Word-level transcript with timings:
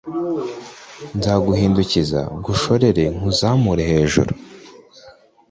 nzaguhindukiza 1.17 2.19
ngushorere 2.39 3.03
nkuzamure 3.15 3.83
hejuru 3.91 4.31